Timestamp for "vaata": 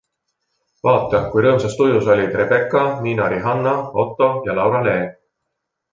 0.87-1.19